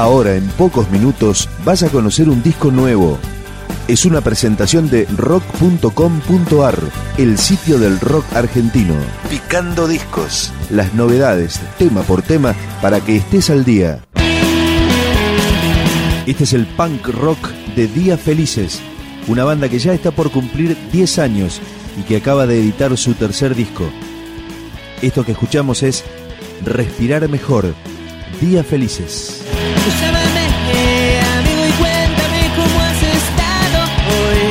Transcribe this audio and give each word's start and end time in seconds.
Ahora, 0.00 0.34
en 0.34 0.48
pocos 0.52 0.90
minutos, 0.90 1.46
vas 1.62 1.82
a 1.82 1.90
conocer 1.90 2.30
un 2.30 2.42
disco 2.42 2.70
nuevo. 2.70 3.18
Es 3.86 4.06
una 4.06 4.22
presentación 4.22 4.88
de 4.88 5.04
rock.com.ar, 5.14 6.78
el 7.18 7.36
sitio 7.36 7.78
del 7.78 8.00
rock 8.00 8.24
argentino. 8.32 8.94
Picando 9.28 9.86
discos. 9.86 10.54
Las 10.70 10.94
novedades, 10.94 11.60
tema 11.76 12.00
por 12.00 12.22
tema, 12.22 12.54
para 12.80 13.02
que 13.02 13.16
estés 13.16 13.50
al 13.50 13.66
día. 13.66 14.02
Este 16.24 16.44
es 16.44 16.54
el 16.54 16.64
punk 16.66 17.06
rock 17.08 17.50
de 17.76 17.86
Días 17.86 18.18
Felices, 18.18 18.80
una 19.28 19.44
banda 19.44 19.68
que 19.68 19.80
ya 19.80 19.92
está 19.92 20.12
por 20.12 20.30
cumplir 20.30 20.78
10 20.92 21.18
años 21.18 21.60
y 22.00 22.04
que 22.04 22.16
acaba 22.16 22.46
de 22.46 22.58
editar 22.58 22.96
su 22.96 23.12
tercer 23.12 23.54
disco. 23.54 23.84
Esto 25.02 25.26
que 25.26 25.32
escuchamos 25.32 25.82
es 25.82 26.04
Respirar 26.64 27.28
Mejor, 27.28 27.74
Días 28.40 28.64
Felices. 28.66 29.39
Llámame, 29.88 30.44
amigo, 31.38 31.62
y 31.66 31.72
cuéntame 31.72 32.50
cómo 32.54 32.80
has 32.80 33.02
estado 33.02 33.78
hoy, 34.20 34.44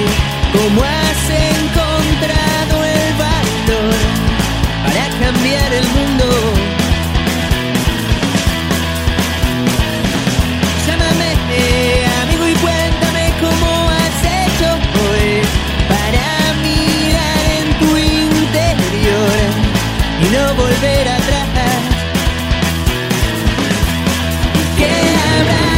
cómo 0.52 0.82
has 0.84 1.24
encontrado 1.30 2.84
el 2.84 3.14
valor 3.14 3.96
para 4.84 5.04
cambiar 5.20 5.70
el 5.74 5.88
mundo. 5.88 6.26
Llámame, 10.88 11.30
amigo, 12.22 12.48
y 12.48 12.56
cuéntame 12.56 13.34
cómo 13.40 13.90
has 13.90 14.18
hecho 14.24 14.70
hoy 14.74 15.30
para 15.88 16.26
mirar 16.64 17.44
en 17.60 17.68
tu 17.80 17.90
interior 17.98 19.38
y 20.22 20.26
no 20.36 20.44
volver 20.56 21.08
atrás. 21.08 21.40
¿Qué 24.80 25.09
where 25.30 25.69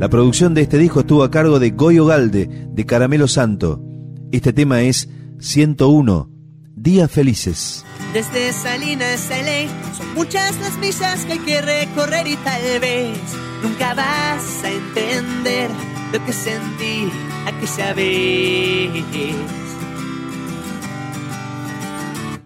La 0.00 0.08
producción 0.08 0.54
de 0.54 0.62
este 0.62 0.78
disco 0.78 1.00
estuvo 1.00 1.24
a 1.24 1.30
cargo 1.30 1.58
de 1.58 1.70
Goyo 1.70 2.06
Galde, 2.06 2.48
de 2.70 2.86
Caramelo 2.86 3.26
Santo. 3.26 3.82
Este 4.30 4.52
tema 4.52 4.82
es 4.82 5.08
101, 5.40 6.30
Días 6.76 7.10
Felices. 7.10 7.84
Desde 8.12 8.52
Salinas 8.52 9.28
a 9.32 9.42
LA 9.42 9.68
son 9.96 10.14
muchas 10.14 10.56
las 10.60 10.78
millas 10.78 11.24
que 11.24 11.32
hay 11.32 11.38
que 11.40 11.60
recorrer 11.60 12.28
y 12.28 12.36
tal 12.36 12.78
vez 12.78 13.18
nunca 13.60 13.94
vas 13.94 14.62
a 14.62 14.70
entender 14.70 15.68
lo 16.12 16.24
que 16.24 16.32
sentí 16.32 17.10
aquella 17.44 17.92
vez. 17.92 19.04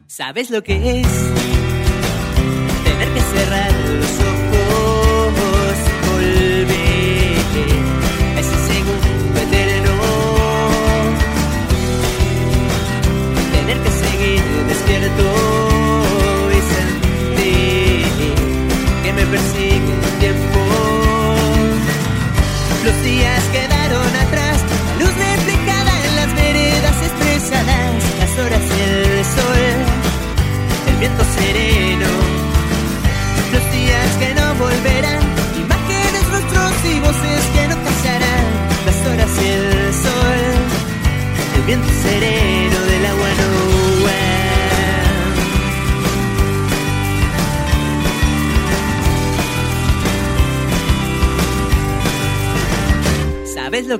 ¿Sabes 0.06 0.50
lo 0.50 0.62
que 0.62 1.02
es? 1.02 1.08
Tener 2.82 3.08
que 3.12 3.20
cerrar 3.20 3.72
los 3.72 4.20
ojos 4.20 4.61
a 7.54 8.40
ese 8.40 8.56
segundo 8.66 9.38
eterno 9.46 9.92
tener 13.52 13.78
que 13.82 13.90
seguir 13.90 14.42
despierto 14.68 15.51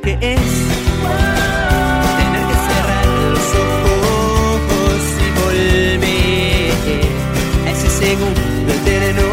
que 0.00 0.12
es? 0.12 0.20
Tener 2.18 2.44
que 2.48 2.54
cerrar 2.68 3.06
los 3.30 3.46
ojos 3.68 5.00
y 5.18 5.28
volver 5.40 6.12
ese 7.68 7.88
segundo 7.90 8.72
eterno. 8.72 9.28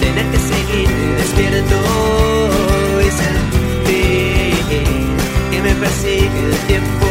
Tener 0.00 0.26
que 0.32 0.38
seguir 0.38 0.88
despierto 1.16 1.76
y 3.00 3.10
sentir 3.22 4.54
que 5.50 5.62
me 5.62 5.74
persigue 5.76 6.40
el 6.50 6.56
tiempo. 6.66 7.07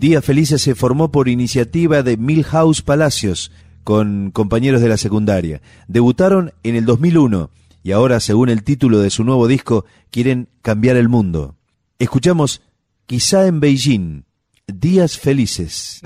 Día 0.00 0.22
Felices 0.22 0.62
se 0.62 0.74
formó 0.74 1.12
por 1.12 1.28
iniciativa 1.28 2.02
de 2.02 2.16
Milhouse 2.16 2.80
Palacios, 2.80 3.52
con 3.84 4.30
compañeros 4.30 4.80
de 4.80 4.88
la 4.88 4.96
secundaria. 4.96 5.60
Debutaron 5.88 6.54
en 6.62 6.74
el 6.74 6.86
2001 6.86 7.50
y 7.82 7.92
ahora, 7.92 8.18
según 8.20 8.48
el 8.48 8.62
título 8.62 9.00
de 9.00 9.10
su 9.10 9.24
nuevo 9.24 9.46
disco, 9.46 9.84
quieren 10.10 10.48
cambiar 10.62 10.96
el 10.96 11.10
mundo. 11.10 11.56
Escuchamos 11.98 12.62
Quizá 13.04 13.46
en 13.46 13.60
Beijing, 13.60 14.22
Días 14.66 15.18
Felices. 15.18 16.00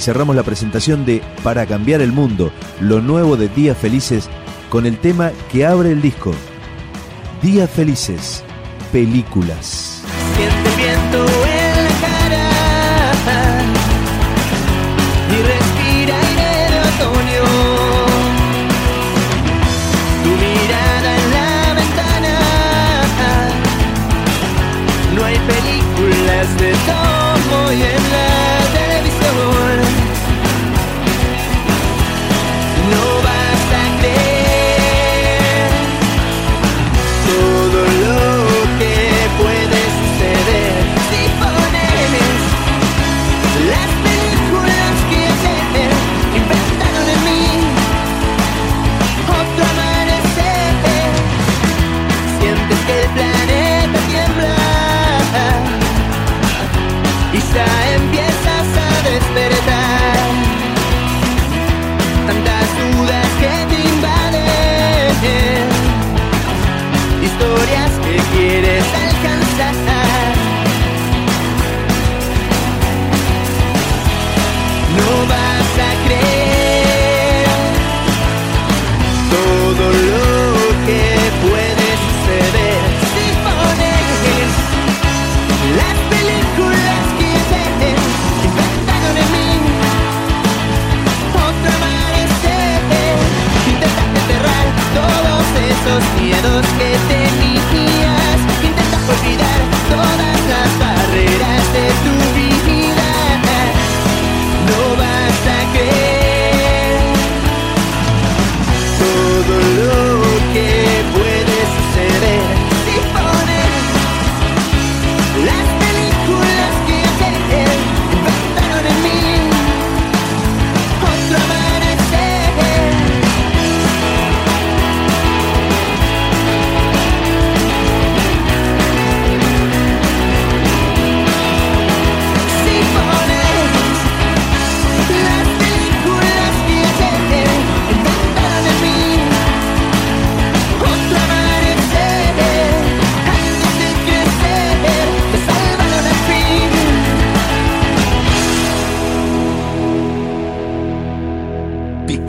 Cerramos 0.00 0.34
la 0.34 0.42
presentación 0.42 1.04
de 1.04 1.22
Para 1.42 1.66
cambiar 1.66 2.00
el 2.00 2.12
mundo, 2.12 2.52
lo 2.80 3.00
nuevo 3.00 3.36
de 3.36 3.48
Días 3.48 3.76
Felices, 3.76 4.28
con 4.68 4.86
el 4.86 4.98
tema 4.98 5.32
que 5.50 5.66
abre 5.66 5.92
el 5.92 6.00
disco. 6.00 6.32
Días 7.42 7.70
Felices, 7.70 8.42
películas. 8.92 10.02
Siente 10.36 10.76
viento 10.76 11.24
en 11.24 11.84
la 11.84 11.90
cara 12.00 12.50
y 15.28 15.42
respira 15.42 16.14
aire 16.20 16.52
de 16.72 16.78
otoño. 16.88 17.44
Tu 20.22 20.30
mirada 20.30 21.10
en 21.16 21.30
la 21.32 21.74
ventana, 21.74 22.34
no 25.14 25.24
hay 25.24 25.38
películas 25.38 26.56
de 26.58 26.72
todo 26.86 27.09